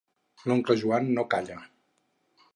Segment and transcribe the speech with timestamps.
[0.51, 1.61] L'oncle Joan no calla.